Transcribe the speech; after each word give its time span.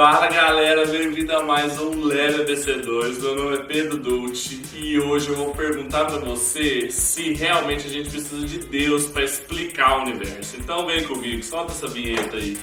Fala 0.00 0.28
galera, 0.28 0.86
bem-vindo 0.86 1.34
a 1.34 1.42
mais 1.42 1.76
um 1.80 2.04
Leve 2.04 2.44
ABC2. 2.44 3.20
Meu 3.20 3.34
nome 3.34 3.56
é 3.56 3.64
Pedro 3.64 3.98
Dulce 3.98 4.62
e 4.76 4.96
hoje 4.96 5.28
eu 5.28 5.34
vou 5.34 5.52
perguntar 5.52 6.04
para 6.04 6.20
você 6.20 6.88
se 6.88 7.32
realmente 7.32 7.88
a 7.88 7.90
gente 7.90 8.08
precisa 8.08 8.46
de 8.46 8.60
Deus 8.60 9.06
para 9.06 9.24
explicar 9.24 9.98
o 9.98 10.02
universo. 10.02 10.56
Então 10.56 10.86
vem 10.86 11.02
comigo, 11.02 11.42
solta 11.42 11.72
essa 11.72 11.88
vinheta 11.88 12.36
aí. 12.36 12.56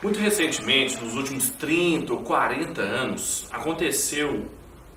Muito 0.00 0.20
recentemente, 0.20 1.02
nos 1.02 1.16
últimos 1.16 1.50
30 1.50 2.12
ou 2.12 2.22
40 2.22 2.80
anos, 2.80 3.48
aconteceu 3.50 4.48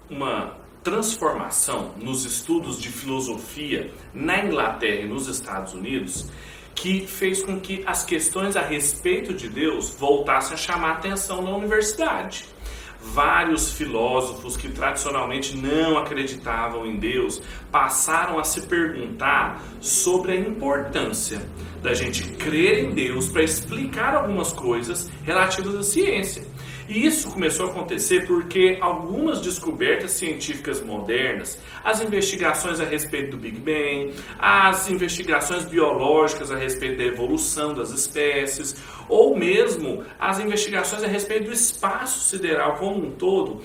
uma 0.08 0.61
transformação 0.84 1.91
nos 1.97 2.25
estudos 2.25 2.79
de 2.79 2.89
filosofia 2.89 3.93
na 4.14 4.43
Inglaterra 4.43 5.02
e 5.02 5.07
nos 5.07 5.27
Estados 5.27 5.73
Unidos 5.73 6.29
que 6.73 7.05
fez 7.05 7.43
com 7.43 7.60
que 7.60 7.83
as 7.86 8.04
questões 8.04 8.56
a 8.56 8.61
respeito 8.61 9.33
de 9.33 9.47
Deus 9.47 9.96
voltassem 10.00 10.54
a 10.54 10.57
chamar 10.57 10.93
atenção 10.93 11.42
na 11.42 11.51
universidade. 11.51 12.46
Vários 13.04 13.71
filósofos 13.71 14.56
que 14.56 14.70
tradicionalmente 14.70 15.57
não 15.57 15.97
acreditavam 15.97 16.86
em 16.86 16.98
Deus 16.98 17.42
passaram 17.71 18.39
a 18.39 18.43
se 18.43 18.61
perguntar 18.68 19.61
sobre 19.79 20.34
a 20.34 20.36
importância 20.36 21.42
da 21.82 21.95
gente 21.95 22.23
crer 22.34 22.86
em 22.86 22.92
Deus 22.92 23.28
para 23.28 23.43
explicar 23.43 24.15
algumas 24.15 24.54
coisas 24.54 25.09
relativas 25.23 25.75
à 25.75 25.84
ciência. 25.84 26.43
E 26.88 27.06
isso 27.06 27.32
começou 27.32 27.68
a 27.68 27.70
acontecer 27.70 28.26
porque 28.28 28.78
algumas 28.82 29.42
descobertas 29.42 30.12
científicas 30.12 30.82
modernas, 30.82 31.60
as 31.84 32.02
investigações 32.02 32.80
a 32.80 32.86
respeito 32.86 33.31
do 33.31 33.38
Big 33.38 33.59
Bang, 33.59 34.14
as 34.40 34.90
investigações 34.90 35.66
biológicas 35.66 36.52
a 36.52 36.58
respeito 36.58 36.98
da 36.98 37.04
evolução 37.04 37.73
das 37.73 37.92
espécies, 37.92 38.76
ou 39.08 39.38
mesmo 39.38 40.04
as 40.20 40.40
investigações 40.40 41.04
a 41.04 41.08
respeito 41.08 41.46
do 41.46 41.54
espaço 41.54 42.30
sideral 42.30 42.76
como 42.76 43.06
um 43.06 43.12
todo, 43.12 43.62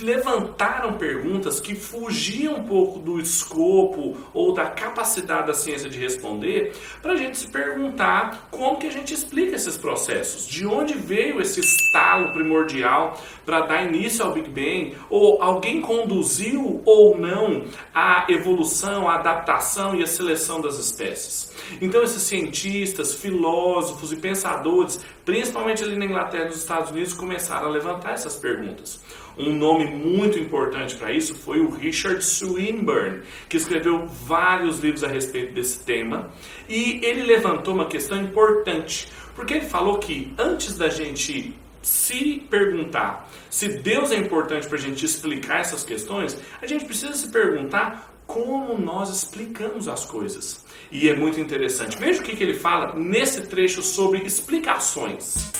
levantaram 0.00 0.94
perguntas 0.94 1.60
que 1.60 1.74
fugiam 1.74 2.56
um 2.56 2.64
pouco 2.64 2.98
do 2.98 3.20
escopo 3.20 4.16
ou 4.32 4.52
da 4.52 4.66
capacidade 4.66 5.46
da 5.46 5.54
ciência 5.54 5.88
de 5.88 5.98
responder, 5.98 6.72
para 7.02 7.12
a 7.12 7.16
gente 7.16 7.38
se 7.38 7.48
perguntar 7.48 8.48
como 8.50 8.78
que 8.78 8.86
a 8.86 8.92
gente 8.92 9.12
explica 9.12 9.56
esses 9.56 9.76
processos, 9.76 10.46
de 10.46 10.66
onde 10.66 10.94
veio 10.94 11.40
esse 11.40 11.60
estalo 11.60 12.32
primordial 12.32 12.55
primordial 12.56 13.20
para 13.44 13.60
dar 13.60 13.84
início 13.84 14.24
ao 14.24 14.32
Big 14.32 14.48
Bang? 14.48 14.96
Ou 15.10 15.42
alguém 15.42 15.80
conduziu 15.80 16.82
ou 16.84 17.16
não 17.16 17.64
a 17.94 18.26
evolução, 18.28 19.08
a 19.08 19.16
adaptação 19.16 19.94
e 19.94 20.02
a 20.02 20.06
seleção 20.06 20.60
das 20.60 20.78
espécies? 20.78 21.54
Então, 21.80 22.02
esses 22.02 22.22
cientistas, 22.22 23.14
filósofos 23.14 24.12
e 24.12 24.16
pensadores, 24.16 25.04
principalmente 25.24 25.82
ali 25.82 25.96
na 25.96 26.04
Inglaterra 26.04 26.44
e 26.44 26.48
nos 26.48 26.56
Estados 26.56 26.90
Unidos, 26.90 27.12
começaram 27.12 27.66
a 27.66 27.70
levantar 27.70 28.12
essas 28.12 28.36
perguntas. 28.36 29.00
Um 29.38 29.52
nome 29.52 29.84
muito 29.84 30.38
importante 30.38 30.96
para 30.96 31.12
isso 31.12 31.34
foi 31.34 31.60
o 31.60 31.68
Richard 31.68 32.24
Swinburne, 32.24 33.20
que 33.50 33.58
escreveu 33.58 34.06
vários 34.06 34.78
livros 34.78 35.04
a 35.04 35.08
respeito 35.08 35.52
desse 35.52 35.84
tema, 35.84 36.30
e 36.66 37.04
ele 37.04 37.22
levantou 37.22 37.74
uma 37.74 37.84
questão 37.84 38.18
importante, 38.22 39.08
porque 39.34 39.52
ele 39.52 39.66
falou 39.66 39.98
que 39.98 40.32
antes 40.38 40.78
da 40.78 40.88
gente 40.88 41.54
se 41.82 42.46
perguntar 42.50 43.30
se 43.50 43.68
Deus 43.68 44.10
é 44.10 44.16
importante 44.16 44.66
para 44.66 44.76
a 44.76 44.80
gente 44.80 45.04
explicar 45.04 45.60
essas 45.60 45.84
questões, 45.84 46.38
a 46.60 46.66
gente 46.66 46.84
precisa 46.84 47.14
se 47.14 47.28
perguntar 47.28 48.12
como 48.26 48.76
nós 48.76 49.08
explicamos 49.08 49.88
as 49.88 50.04
coisas. 50.04 50.64
E 50.90 51.08
é 51.08 51.16
muito 51.16 51.40
interessante. 51.40 51.96
Veja 51.96 52.20
o 52.20 52.24
que, 52.24 52.36
que 52.36 52.42
ele 52.42 52.54
fala 52.54 52.94
nesse 52.94 53.46
trecho 53.46 53.82
sobre 53.82 54.18
explicações. 54.24 55.52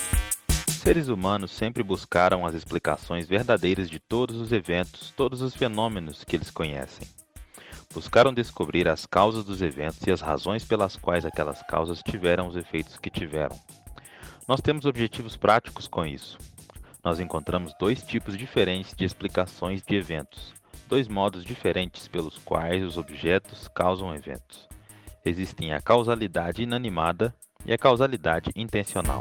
Seres 0.67 1.07
humanos 1.07 1.51
sempre 1.51 1.83
buscaram 1.83 2.45
as 2.45 2.55
explicações 2.55 3.27
verdadeiras 3.27 3.89
de 3.89 3.99
todos 3.99 4.39
os 4.39 4.51
eventos, 4.51 5.13
todos 5.17 5.41
os 5.41 5.55
fenômenos 5.55 6.23
que 6.23 6.35
eles 6.35 6.51
conhecem. 6.51 7.07
Buscaram 7.93 8.33
descobrir 8.33 8.87
as 8.87 9.05
causas 9.05 9.43
dos 9.43 9.61
eventos 9.61 10.05
e 10.05 10.11
as 10.11 10.21
razões 10.21 10.63
pelas 10.63 10.95
quais 10.95 11.25
aquelas 11.25 11.61
causas 11.63 12.01
tiveram 12.03 12.47
os 12.47 12.55
efeitos 12.55 12.97
que 12.97 13.09
tiveram. 13.09 13.59
Nós 14.47 14.61
temos 14.61 14.85
objetivos 14.85 15.35
práticos 15.35 15.87
com 15.87 16.05
isso. 16.05 16.37
Nós 17.03 17.19
encontramos 17.19 17.73
dois 17.77 18.01
tipos 18.01 18.37
diferentes 18.37 18.95
de 18.95 19.03
explicações 19.03 19.83
de 19.83 19.95
eventos, 19.95 20.53
dois 20.87 21.09
modos 21.09 21.43
diferentes 21.43 22.07
pelos 22.07 22.37
quais 22.37 22.81
os 22.81 22.97
objetos 22.97 23.67
causam 23.67 24.15
eventos. 24.15 24.65
Existem 25.25 25.73
a 25.73 25.81
causalidade 25.81 26.63
inanimada 26.63 27.35
e 27.65 27.73
a 27.73 27.77
causalidade 27.77 28.49
intencional. 28.55 29.19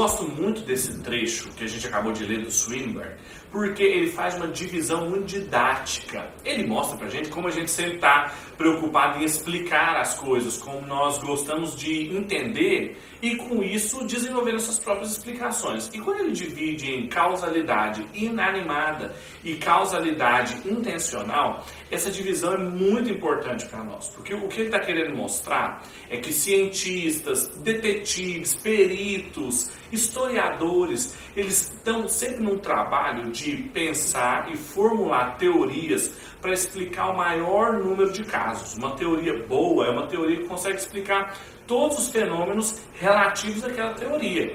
Gosto 0.00 0.24
muito 0.24 0.62
desse 0.62 0.98
trecho 1.02 1.50
que 1.50 1.62
a 1.62 1.66
gente 1.66 1.86
acabou 1.86 2.10
de 2.10 2.24
ler 2.24 2.42
do 2.42 2.50
Swinburne, 2.50 3.16
porque 3.50 3.82
ele 3.82 4.10
faz 4.10 4.34
uma 4.34 4.48
divisão 4.48 5.10
muito 5.10 5.26
didática. 5.26 6.32
Ele 6.42 6.66
mostra 6.66 6.96
pra 6.96 7.10
gente 7.10 7.28
como 7.28 7.48
a 7.48 7.50
gente 7.50 7.70
sempre 7.70 7.96
está 7.96 8.32
preocupado 8.56 9.18
em 9.18 9.24
explicar 9.24 10.00
as 10.00 10.14
coisas, 10.14 10.56
como 10.56 10.86
nós 10.86 11.18
gostamos 11.18 11.76
de 11.76 12.16
entender 12.16 12.98
e 13.20 13.36
com 13.36 13.62
isso 13.62 14.06
desenvolver 14.06 14.52
nossas 14.52 14.78
próprias 14.78 15.12
explicações. 15.12 15.90
E 15.92 15.98
quando 15.98 16.20
ele 16.20 16.32
divide 16.32 16.90
em 16.90 17.06
causalidade 17.06 18.06
inanimada 18.14 19.14
e 19.44 19.56
causalidade 19.56 20.56
intencional, 20.66 21.66
essa 21.90 22.10
divisão 22.10 22.54
é 22.54 22.58
muito 22.58 23.10
importante 23.10 23.66
para 23.66 23.84
nós, 23.84 24.08
porque 24.08 24.32
o 24.32 24.48
que 24.48 24.60
ele 24.60 24.68
está 24.68 24.80
querendo 24.80 25.14
mostrar 25.14 25.82
é 26.08 26.16
que 26.16 26.32
cientistas, 26.32 27.48
detetives, 27.58 28.54
peritos, 28.54 29.70
historiadores, 29.92 31.16
eles 31.36 31.62
estão 31.62 32.08
sempre 32.08 32.42
num 32.42 32.58
trabalho 32.58 33.30
de 33.30 33.56
pensar 33.72 34.50
e 34.52 34.56
formular 34.56 35.36
teorias 35.36 36.12
para 36.40 36.52
explicar 36.52 37.10
o 37.10 37.16
maior 37.16 37.74
número 37.74 38.12
de 38.12 38.24
casos. 38.24 38.76
Uma 38.76 38.92
teoria 38.92 39.42
boa 39.46 39.86
é 39.86 39.90
uma 39.90 40.06
teoria 40.06 40.38
que 40.38 40.48
consegue 40.48 40.78
explicar 40.78 41.36
todos 41.66 41.98
os 41.98 42.08
fenômenos 42.10 42.80
relativos 42.94 43.64
àquela 43.64 43.94
teoria. 43.94 44.54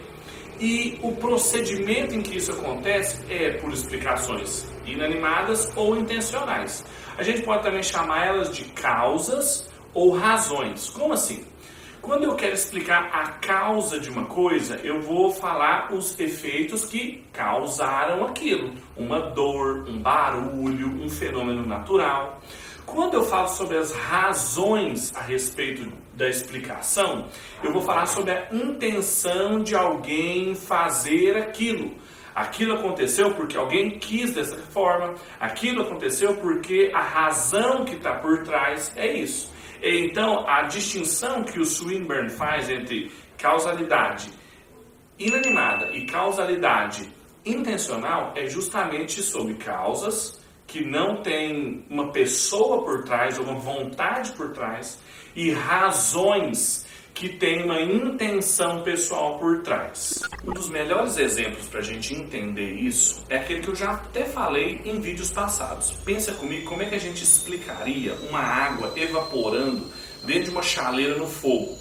E 0.60 0.98
o 1.02 1.12
procedimento 1.12 2.16
em 2.16 2.22
que 2.22 2.38
isso 2.38 2.52
acontece 2.52 3.22
é 3.30 3.52
por 3.58 3.74
explicações 3.74 4.66
inanimadas 4.86 5.72
ou 5.76 5.98
intencionais. 5.98 6.86
A 7.18 7.24
gente 7.24 7.42
pode 7.42 7.64
também 7.64 7.84
chamar 7.84 8.26
elas 8.26 8.56
de 8.56 8.66
causas 8.66 9.70
ou 9.94 10.12
razões. 10.12 10.90
Como 10.90 11.14
assim? 11.14 11.44
Quando 12.06 12.26
eu 12.26 12.36
quero 12.36 12.54
explicar 12.54 13.10
a 13.12 13.30
causa 13.30 14.00
de 14.00 14.12
uma 14.12 14.26
coisa, 14.26 14.80
eu 14.84 15.02
vou 15.02 15.32
falar 15.32 15.92
os 15.92 16.20
efeitos 16.20 16.86
que 16.86 17.24
causaram 17.34 18.24
aquilo. 18.24 18.76
Uma 18.96 19.20
dor, 19.32 19.90
um 19.90 19.98
barulho, 19.98 21.04
um 21.04 21.10
fenômeno 21.10 21.66
natural. 21.66 22.40
Quando 22.86 23.16
eu 23.16 23.24
falo 23.24 23.48
sobre 23.48 23.78
as 23.78 23.92
razões 23.92 25.16
a 25.16 25.22
respeito 25.22 25.92
da 26.14 26.30
explicação, 26.30 27.26
eu 27.64 27.74
vou 27.74 27.82
falar 27.82 28.06
sobre 28.06 28.34
a 28.34 28.50
intenção 28.54 29.64
de 29.64 29.76
alguém 29.76 30.54
fazer 30.54 31.36
aquilo. 31.38 31.92
Aquilo 32.36 32.76
aconteceu 32.76 33.34
porque 33.34 33.58
alguém 33.58 33.98
quis 33.98 34.32
dessa 34.32 34.58
forma, 34.58 35.16
aquilo 35.40 35.82
aconteceu 35.82 36.36
porque 36.36 36.92
a 36.94 37.02
razão 37.02 37.84
que 37.84 37.96
está 37.96 38.14
por 38.14 38.44
trás 38.44 38.92
é 38.96 39.12
isso. 39.12 39.55
Então, 39.82 40.48
a 40.48 40.64
distinção 40.64 41.44
que 41.44 41.60
o 41.60 41.66
Swinburne 41.66 42.30
faz 42.30 42.70
entre 42.70 43.12
causalidade 43.38 44.30
inanimada 45.18 45.92
e 45.92 46.06
causalidade 46.06 47.10
intencional 47.46 48.34
é 48.36 48.48
justamente 48.48 49.22
sobre 49.22 49.54
causas 49.56 50.42
que 50.68 50.84
não 50.84 51.22
tem 51.22 51.86
uma 51.90 52.12
pessoa 52.12 52.84
por 52.84 53.04
trás, 53.04 53.38
ou 53.38 53.46
uma 53.46 53.60
vontade 53.60 54.32
por 54.32 54.52
trás, 54.52 55.00
e 55.36 55.52
razões 55.52 56.85
que 57.16 57.30
tem 57.30 57.64
uma 57.64 57.82
intenção 57.82 58.84
pessoal 58.84 59.40
por 59.40 59.64
trás. 59.64 60.22
Um 60.46 60.52
dos 60.52 60.70
melhores 60.70 61.18
exemplos 61.18 61.66
para 61.66 61.80
a 61.80 61.84
gente 61.84 62.14
entender 62.14 62.74
isso 62.74 63.24
é 63.30 63.38
aquele 63.38 63.62
que 63.62 63.70
eu 63.70 63.76
já 63.76 63.94
até 63.94 64.26
falei 64.26 64.82
em 64.84 65.00
vídeos 65.00 65.32
passados. 65.32 65.92
Pensa 66.04 66.34
comigo 66.34 66.68
como 66.68 66.84
é 66.84 66.86
que 66.88 66.96
a 66.96 67.00
gente 67.00 67.24
explicaria 67.24 68.14
uma 68.30 68.42
água 68.42 68.92
evaporando 68.98 69.90
dentro 70.26 70.44
de 70.44 70.50
uma 70.50 70.62
chaleira 70.62 71.16
no 71.16 71.26
fogo. 71.26 71.78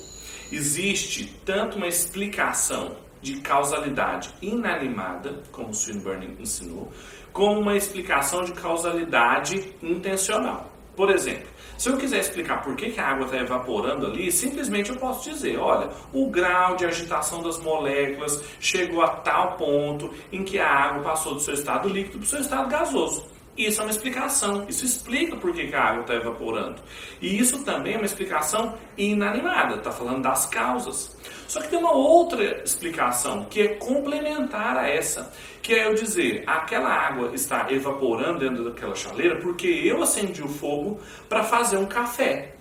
Existe 0.53 1.35
tanto 1.45 1.79
uma 1.79 1.89
explicação 1.89 2.97
de 3.21 3.41
causalidade 3.41 4.33
inanimada, 4.41 5.43
como 5.51 5.75
Swinburne 5.75 6.37
ensinou, 6.39 6.93
como 7.33 7.59
uma 7.59 7.77
explicação 7.77 8.45
de 8.45 8.53
causalidade 8.53 9.75
intencional. 9.83 10.74
Por 10.97 11.11
exemplo, 11.11 11.49
se 11.77 11.89
eu 11.89 11.97
quiser 11.97 12.21
explicar 12.21 12.63
por 12.63 12.77
que, 12.77 12.91
que 12.91 13.01
a 13.01 13.09
água 13.09 13.27
está 13.27 13.39
evaporando 13.39 14.07
ali, 14.07 14.31
simplesmente 14.31 14.91
eu 14.91 14.97
posso 14.97 15.29
dizer: 15.29 15.59
olha, 15.59 15.91
o 16.13 16.31
grau 16.31 16.77
de 16.77 16.85
agitação 16.85 17.43
das 17.43 17.59
moléculas 17.59 18.43
chegou 18.61 19.03
a 19.03 19.09
tal 19.09 19.57
ponto 19.57 20.13
em 20.33 20.45
que 20.45 20.59
a 20.59 20.69
água 20.69 21.03
passou 21.03 21.35
do 21.35 21.41
seu 21.41 21.55
estado 21.55 21.89
líquido 21.89 22.19
para 22.19 22.25
o 22.25 22.29
seu 22.29 22.41
estado 22.41 22.69
gasoso. 22.69 23.34
Isso 23.57 23.81
é 23.81 23.85
uma 23.85 23.91
explicação. 23.91 24.67
Isso 24.69 24.85
explica 24.85 25.37
por 25.37 25.53
que 25.53 25.75
a 25.75 25.83
água 25.83 26.01
está 26.03 26.15
evaporando. 26.15 26.83
E 27.21 27.39
isso 27.39 27.65
também 27.65 27.95
é 27.95 27.97
uma 27.97 28.07
explicação 28.07 28.77
inanimada. 28.97 29.77
Está 29.77 29.93
falando 29.93 30.23
das 30.23 30.47
causas. 30.47 31.17
Só 31.47 31.61
que 31.61 31.69
tem 31.69 31.79
uma 31.79 31.93
outra 31.93 32.63
explicação 32.65 33.45
que 33.45 33.61
é 33.61 33.69
complementar 33.75 34.77
a 34.77 34.89
essa, 34.89 35.33
que 35.63 35.73
é 35.73 35.87
eu 35.87 35.95
dizer, 35.95 36.43
aquela 36.47 36.89
água 36.89 37.31
está 37.33 37.71
evaporando 37.71 38.41
dentro 38.41 38.65
daquela 38.65 38.95
chaleira 38.95 39.37
porque 39.37 39.67
eu 39.67 40.03
acendi 40.03 40.43
o 40.43 40.49
fogo 40.49 41.01
para 41.29 41.45
fazer 41.45 41.77
um 41.77 41.87
café. 41.87 42.55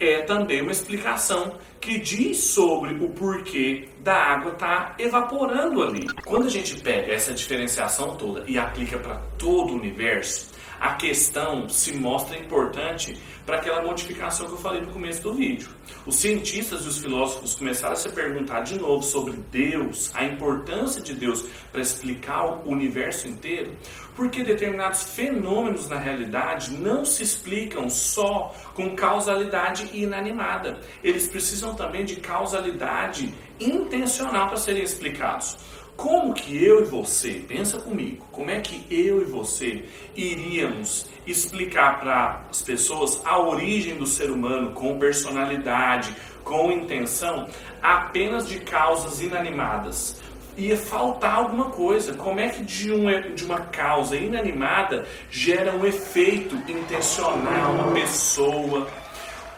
É 0.00 0.22
também 0.22 0.62
uma 0.62 0.72
explicação 0.72 1.56
que 1.80 1.98
diz 1.98 2.38
sobre 2.38 2.94
o 2.94 3.08
porquê 3.10 3.88
da 4.00 4.14
água 4.14 4.52
estar 4.52 4.90
tá 4.90 4.94
evaporando 4.98 5.82
ali. 5.82 6.06
Quando 6.24 6.46
a 6.46 6.50
gente 6.50 6.76
pega 6.80 7.12
essa 7.12 7.32
diferenciação 7.32 8.16
toda 8.16 8.44
e 8.46 8.58
aplica 8.58 8.98
para 8.98 9.16
todo 9.38 9.72
o 9.72 9.76
universo, 9.76 10.50
a 10.80 10.94
questão 10.94 11.68
se 11.68 11.92
mostra 11.92 12.38
importante 12.38 13.16
para 13.44 13.56
aquela 13.56 13.82
modificação 13.82 14.46
que 14.46 14.52
eu 14.52 14.58
falei 14.58 14.80
no 14.82 14.92
começo 14.92 15.22
do 15.22 15.34
vídeo. 15.34 15.68
Os 16.06 16.16
cientistas 16.16 16.84
e 16.84 16.88
os 16.88 16.98
filósofos 16.98 17.54
começaram 17.54 17.94
a 17.94 17.96
se 17.96 18.08
perguntar 18.10 18.60
de 18.60 18.78
novo 18.78 19.02
sobre 19.02 19.32
Deus, 19.50 20.10
a 20.14 20.24
importância 20.24 21.00
de 21.00 21.14
Deus 21.14 21.44
para 21.72 21.80
explicar 21.80 22.44
o 22.44 22.70
universo 22.70 23.26
inteiro, 23.26 23.72
porque 24.14 24.42
determinados 24.42 25.04
fenômenos 25.14 25.88
na 25.88 25.98
realidade 25.98 26.72
não 26.72 27.04
se 27.04 27.22
explicam 27.22 27.88
só 27.88 28.54
com 28.74 28.94
causalidade 28.94 29.88
inanimada. 29.92 30.80
Eles 31.02 31.26
precisam 31.26 31.74
também 31.74 32.04
de 32.04 32.16
causalidade 32.16 33.34
intencional 33.60 34.48
para 34.48 34.56
serem 34.56 34.82
explicados. 34.82 35.56
Como 35.98 36.32
que 36.32 36.64
eu 36.64 36.82
e 36.82 36.84
você, 36.84 37.44
pensa 37.48 37.76
comigo, 37.76 38.24
como 38.30 38.52
é 38.52 38.60
que 38.60 38.86
eu 38.88 39.20
e 39.20 39.24
você 39.24 39.84
iríamos 40.14 41.06
explicar 41.26 41.98
para 41.98 42.42
as 42.48 42.62
pessoas 42.62 43.20
a 43.24 43.36
origem 43.40 43.96
do 43.96 44.06
ser 44.06 44.30
humano 44.30 44.70
com 44.70 44.96
personalidade, 44.96 46.14
com 46.44 46.70
intenção, 46.70 47.48
apenas 47.82 48.46
de 48.46 48.60
causas 48.60 49.20
inanimadas? 49.20 50.20
Ia 50.56 50.76
faltar 50.76 51.34
alguma 51.34 51.70
coisa. 51.70 52.14
Como 52.14 52.38
é 52.38 52.48
que 52.48 52.62
de, 52.62 52.92
um, 52.92 53.34
de 53.34 53.44
uma 53.44 53.62
causa 53.62 54.16
inanimada 54.16 55.04
gera 55.28 55.74
um 55.74 55.84
efeito 55.84 56.54
intencional, 56.70 57.72
uma 57.72 57.92
pessoa, 57.92 58.86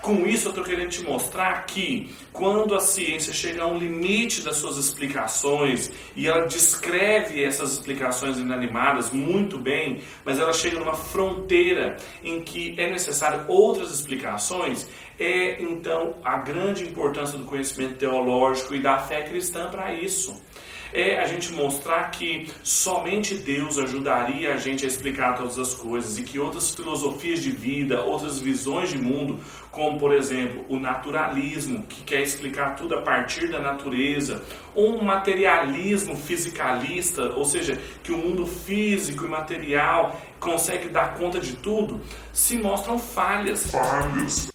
com 0.00 0.26
isso, 0.26 0.47
eu 0.47 0.50
estou 0.50 0.64
querendo 0.64 0.88
te 0.88 1.02
mostrar 1.02 1.67
que 1.67 2.14
quando 2.32 2.75
a 2.75 2.81
ciência 2.81 3.32
chega 3.32 3.62
a 3.62 3.67
um 3.67 3.79
limite 3.79 4.43
das 4.43 4.56
suas 4.56 4.76
explicações 4.76 5.91
e 6.17 6.26
ela 6.26 6.47
descreve 6.47 7.43
essas 7.43 7.73
explicações 7.73 8.38
inanimadas 8.38 9.11
muito 9.11 9.58
bem, 9.58 10.00
mas 10.25 10.38
ela 10.38 10.52
chega 10.52 10.79
numa 10.79 10.94
fronteira 10.94 11.97
em 12.25 12.41
que 12.41 12.75
é 12.79 12.91
necessário 12.91 13.44
outras 13.47 13.93
explicações, 13.93 14.88
é 15.19 15.61
então 15.62 16.17
a 16.25 16.38
grande 16.38 16.85
importância 16.85 17.37
do 17.38 17.44
conhecimento 17.44 17.96
teológico 17.96 18.75
e 18.75 18.81
da 18.81 18.99
fé 18.99 19.23
cristã 19.23 19.69
para 19.70 19.93
isso 19.93 20.41
é 20.93 21.19
a 21.19 21.27
gente 21.27 21.53
mostrar 21.53 22.11
que 22.11 22.51
somente 22.63 23.35
Deus 23.35 23.79
ajudaria 23.79 24.55
a 24.55 24.57
gente 24.57 24.85
a 24.85 24.89
explicar 24.89 25.37
todas 25.37 25.59
as 25.59 25.75
coisas 25.75 26.19
e 26.19 26.23
que 26.23 26.39
outras 26.39 26.75
filosofias 26.75 27.43
de 27.43 27.51
vida, 27.51 28.03
outras 28.03 28.41
visões 28.41 28.91
de 28.91 28.99
mundo, 28.99 29.39
como 29.71 29.99
por 29.99 30.13
exemplo 30.13 30.65
o 30.69 30.79
naturalismo, 30.79 31.85
que 31.85 32.03
quer 32.03 32.23
explicar 32.23 32.77
tudo 32.77 32.95
a 32.95 33.03
partir 33.03 33.51
da 33.51 33.61
natureza, 33.61 34.43
ou 34.75 34.99
um 34.99 35.05
materialismo 35.05 36.17
fisicalista, 36.17 37.23
ou 37.35 37.45
seja, 37.45 37.79
que 38.03 38.13
o 38.13 38.19
mundo 38.19 38.47
físico 38.47 39.25
e 39.25 39.29
material 39.29 40.21
consegue 40.39 40.89
dar 40.89 41.15
conta 41.15 41.39
de 41.39 41.55
tudo, 41.57 42.01
se 42.33 42.57
mostram 42.57 42.99
falhas. 42.99 43.71
Falhas 43.71 44.51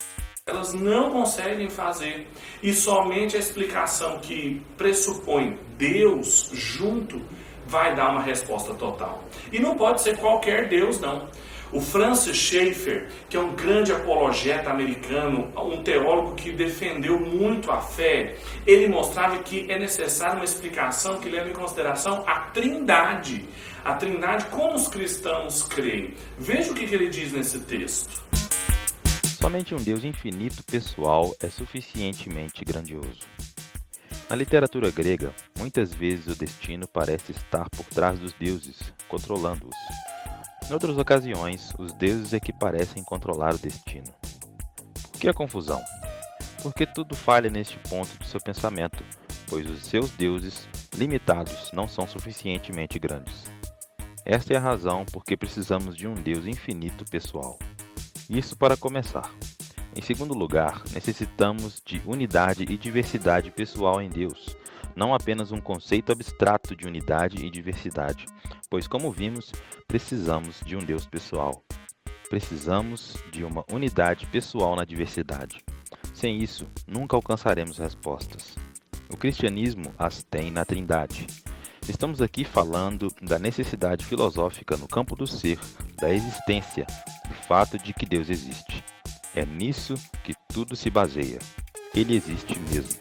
elas 0.47 0.75
não 0.75 1.09
conseguem 1.09 1.71
fazer. 1.71 2.27
E 2.62 2.71
somente 2.71 3.36
a 3.36 3.39
explicação 3.39 4.19
que 4.19 4.62
pressupõe 4.77 5.57
Deus 5.75 6.51
junto 6.53 7.19
vai 7.65 7.95
dar 7.95 8.12
uma 8.12 8.21
resposta 8.21 8.75
total. 8.75 9.24
E 9.51 9.57
não 9.57 9.75
pode 9.75 10.01
ser 10.01 10.18
qualquer 10.18 10.69
Deus, 10.69 11.00
não. 11.00 11.27
O 11.74 11.81
Francis 11.81 12.38
Schaeffer, 12.38 13.09
que 13.27 13.36
é 13.36 13.39
um 13.39 13.56
grande 13.56 13.92
apologeta 13.92 14.69
americano, 14.69 15.51
um 15.57 15.81
teólogo 15.81 16.36
que 16.36 16.51
defendeu 16.51 17.19
muito 17.19 17.71
a 17.71 17.81
fé, 17.81 18.36
ele 18.68 18.88
mostrava 18.88 19.39
que 19.39 19.65
é 19.68 19.80
necessária 19.80 20.36
uma 20.36 20.45
explicação 20.45 21.19
que 21.19 21.27
leve 21.27 21.50
em 21.50 21.53
consideração 21.53 22.24
a 22.27 22.41
trindade. 22.51 23.50
A 23.83 23.95
trindade 23.95 24.45
como 24.51 24.75
os 24.75 24.88
cristãos 24.88 25.63
creem. 25.63 26.13
Veja 26.38 26.71
o 26.71 26.75
que 26.75 26.83
ele 26.83 27.09
diz 27.09 27.33
nesse 27.33 27.59
texto. 27.62 28.44
Somente 29.40 29.76
um 29.76 29.78
Deus 29.78 30.04
infinito 30.04 30.64
pessoal 30.64 31.36
é 31.42 31.50
suficientemente 31.50 32.64
grandioso. 32.64 33.20
Na 34.30 34.36
literatura 34.36 34.90
grega, 34.90 35.34
muitas 35.60 35.94
vezes 35.94 36.28
o 36.28 36.40
destino 36.40 36.88
parece 36.88 37.32
estar 37.32 37.70
por 37.70 37.86
trás 37.86 38.18
dos 38.18 38.34
deuses, 38.34 38.94
controlando-os. 39.10 39.76
Em 40.68 40.74
outras 40.74 40.98
ocasiões, 40.98 41.74
os 41.78 41.94
deuses 41.94 42.34
é 42.34 42.40
que 42.40 42.54
parecem 42.54 43.04
controlar 43.04 43.54
o 43.54 43.60
destino. 43.60 44.12
Por 45.12 45.20
que 45.20 45.28
a 45.28 45.34
confusão? 45.34 45.84
Porque 46.64 46.88
tudo 46.88 47.16
falha 47.16 47.50
neste 47.50 47.78
ponto 47.90 48.18
de 48.18 48.28
seu 48.28 48.40
pensamento, 48.40 49.04
pois 49.48 49.70
os 49.70 49.86
seus 49.86 50.10
deuses, 50.12 50.68
limitados, 50.96 51.72
não 51.74 51.88
são 51.88 52.08
suficientemente 52.08 52.98
grandes. 52.98 53.44
Esta 54.26 54.54
é 54.54 54.58
a 54.58 54.62
razão 54.62 55.06
por 55.06 55.24
que 55.24 55.38
precisamos 55.38 55.96
de 55.96 56.08
um 56.08 56.16
Deus 56.16 56.48
infinito 56.48 57.06
pessoal. 57.06 57.60
Isso 58.30 58.57
para 58.57 58.75
começar. 58.75 59.31
Em 59.95 60.01
segundo 60.01 60.33
lugar, 60.33 60.83
necessitamos 60.92 61.81
de 61.86 62.01
unidade 62.06 62.63
e 62.63 62.75
diversidade 62.75 63.51
pessoal 63.51 64.01
em 64.01 64.10
Deus, 64.10 64.57
não 64.95 65.13
apenas 65.13 65.51
um 65.51 65.62
conceito 65.62 66.12
abstrato 66.12 66.75
de 66.75 66.88
unidade 66.88 67.45
e 67.45 67.50
diversidade, 67.51 68.25
pois, 68.69 68.88
como 68.88 69.12
vimos, 69.12 69.51
precisamos 69.88 70.60
de 70.66 70.75
um 70.75 70.80
Deus 70.80 71.06
pessoal. 71.06 71.63
Precisamos 72.27 73.16
de 73.31 73.44
uma 73.44 73.63
unidade 73.72 74.25
pessoal 74.25 74.75
na 74.75 74.83
diversidade. 74.83 75.63
Sem 76.13 76.42
isso, 76.42 76.68
nunca 76.88 77.16
alcançaremos 77.16 77.77
respostas. 77.77 78.56
O 79.07 79.16
cristianismo 79.16 79.94
as 80.00 80.24
tem 80.24 80.50
na 80.50 80.66
Trindade. 80.66 81.27
Estamos 81.88 82.22
aqui 82.22 82.44
falando 82.44 83.13
da 83.22 83.38
necessidade 83.38 84.04
filosófica 84.04 84.75
no 84.75 84.88
campo 84.88 85.16
do 85.16 85.27
ser, 85.27 85.60
da 86.01 86.12
existência, 86.12 86.88
do 87.25 87.33
fato 87.33 87.77
de 87.77 87.94
que 87.94 88.06
Deus 88.06 88.30
existe. 88.30 88.83
É 89.36 89.45
nisso 89.45 89.95
que 90.24 90.33
tudo 90.48 90.75
se 90.75 90.89
baseia. 90.89 91.39
Ele 91.94 92.15
existe 92.15 92.58
mesmo. 92.60 93.00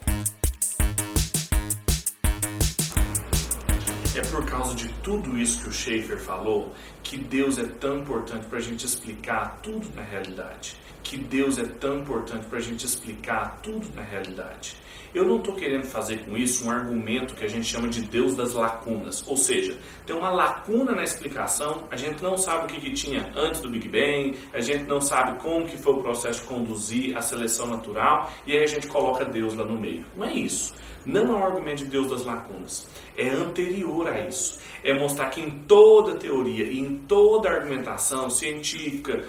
É 4.16 4.23
por 4.31 4.45
causa 4.47 4.75
de 4.75 4.88
tudo 5.02 5.37
isso 5.38 5.62
que 5.62 5.69
o 5.69 5.73
Schaefer 5.73 6.19
falou 6.19 6.73
que 7.02 7.16
Deus 7.16 7.59
é 7.59 7.64
tão 7.64 7.99
importante 7.99 8.47
para 8.47 8.59
a 8.59 8.62
gente 8.62 8.87
explicar 8.87 9.61
tudo 9.62 9.88
na 9.95 10.02
realidade. 10.02 10.76
Que 11.04 11.16
Deus 11.16 11.58
é 11.58 11.64
tão 11.64 12.00
importante 12.00 12.46
para 12.46 12.58
a 12.58 12.62
gente 12.62 12.84
explicar 12.84 13.61
tudo 13.62 13.87
na 13.94 14.02
realidade. 14.02 14.76
Eu 15.14 15.25
não 15.25 15.37
estou 15.37 15.54
querendo 15.54 15.84
fazer 15.84 16.25
com 16.25 16.37
isso 16.37 16.66
um 16.66 16.70
argumento 16.73 17.37
que 17.37 17.44
a 17.44 17.49
gente 17.49 17.66
chama 17.66 17.87
de 17.87 18.02
Deus 18.02 18.34
das 18.34 18.52
lacunas. 18.52 19.23
Ou 19.28 19.37
seja, 19.37 19.78
tem 20.04 20.16
uma 20.16 20.30
lacuna 20.30 20.90
na 20.92 21.04
explicação, 21.04 21.87
a 21.88 21.94
gente 21.94 22.20
não 22.20 22.37
sabe 22.37 22.64
o 22.64 22.66
que, 22.66 22.80
que 22.80 22.92
tinha 22.94 23.30
antes 23.37 23.61
do 23.61 23.70
Big 23.70 23.88
Bang, 23.88 24.37
a 24.52 24.61
gente 24.61 24.82
não 24.84 25.00
sabe 25.00 25.38
como 25.38 25.66
que 25.66 25.76
foi 25.76 25.92
o 25.92 26.02
processo 26.02 26.40
de 26.40 26.49
conduzir 26.49 27.16
a 27.16 27.20
seleção 27.20 27.68
natural, 27.68 28.28
e 28.44 28.52
aí 28.54 28.64
a 28.64 28.66
gente 28.66 28.88
coloca 28.88 29.25
Deus 29.25 29.54
lá 29.54 29.64
no 29.64 29.78
meio. 29.78 30.04
Não 30.16 30.25
é 30.25 30.32
isso. 30.32 30.75
Não 31.06 31.23
é 31.23 31.38
um 31.38 31.44
argumento 31.44 31.84
de 31.84 31.90
Deus 31.90 32.08
das 32.08 32.25
lacunas. 32.25 32.88
É 33.16 33.28
anterior 33.28 34.08
a 34.08 34.26
isso. 34.26 34.58
É 34.82 34.92
mostrar 34.94 35.28
que 35.30 35.40
em 35.40 35.50
toda 35.64 36.16
teoria 36.16 36.64
e 36.64 36.78
em 36.80 36.96
toda 37.06 37.50
argumentação 37.50 38.28
científica, 38.30 39.25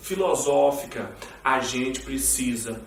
filosófica, 0.00 1.10
a 1.44 1.60
gente 1.60 2.00
precisa 2.00 2.80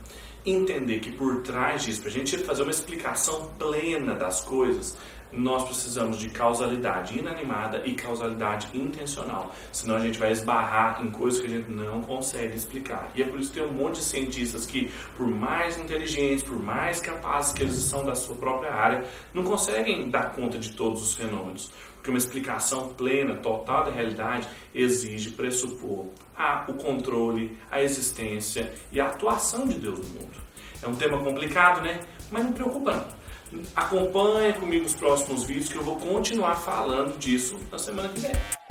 entender 0.46 1.00
que 1.00 1.12
por 1.12 1.41
trás 1.41 1.84
disso, 1.84 2.01
para 2.01 2.10
a 2.10 2.13
gente 2.13 2.38
fazer 2.39 2.63
uma 2.63 2.72
explicação 2.72 3.50
plena 3.58 4.13
das 4.13 4.41
coisas, 4.41 4.98
nós 5.36 5.63
precisamos 5.63 6.20
de 6.20 6.29
causalidade 6.29 7.17
inanimada 7.17 7.82
e 7.86 7.96
causalidade 7.96 8.67
intencional. 8.74 9.51
Senão 9.72 9.96
a 9.96 10.00
gente 10.00 10.20
vai 10.20 10.32
esbarrar 10.32 11.03
em 11.03 11.10
coisas 11.10 11.41
que 11.41 11.48
a 11.48 11.50
gente 11.50 11.72
não 11.72 12.01
consegue 12.01 12.55
explicar. 12.55 13.10
E 13.15 13.24
é 13.24 13.25
por 13.25 13.39
isso 13.39 13.51
que 13.51 13.60
tem 13.60 13.67
um 13.67 13.74
monte 13.74 13.96
de 13.96 14.03
cientistas 14.03 14.65
que, 14.65 14.91
por 15.17 15.27
mais 15.27 15.77
inteligentes, 15.77 16.43
por 16.43 16.62
mais 16.62 17.00
capazes 17.00 17.53
que 17.53 17.63
eles 17.63 17.75
são 17.75 18.05
da 18.05 18.15
sua 18.15 18.36
própria 18.36 18.72
área, 18.72 19.05
não 19.34 19.43
conseguem 19.43 20.10
dar 20.10 20.34
conta 20.36 20.60
de 20.60 20.74
todos 20.74 21.01
os 21.01 21.15
fenômenos. 21.15 21.72
Porque 22.03 22.12
uma 22.12 22.19
explicação 22.19 22.89
plena, 22.89 23.36
total 23.36 23.86
da 23.86 23.91
realidade, 23.91 24.45
exige 24.75 25.31
pressupor 25.31 26.07
a, 26.36 26.65
o 26.67 26.74
controle, 26.74 27.57
a 27.72 27.81
existência 27.81 28.74
e 28.91 29.00
a 29.00 29.05
atuação 29.05 29.65
de 29.65 29.79
Deus 29.79 30.00
no 30.00 30.19
mundo. 30.19 30.36
É 30.81 30.88
um 30.89 30.95
tema 30.95 31.17
complicado, 31.17 31.81
né? 31.81 32.01
Mas 32.29 32.43
não 32.43 32.51
preocupa. 32.51 33.07
Acompanhe 33.74 34.51
comigo 34.51 34.86
os 34.86 34.95
próximos 34.95 35.45
vídeos 35.45 35.69
que 35.69 35.77
eu 35.77 35.83
vou 35.83 35.95
continuar 35.95 36.55
falando 36.55 37.17
disso 37.17 37.57
na 37.72 37.77
semana 37.77 38.10
que 38.10 38.19
vem. 38.19 38.62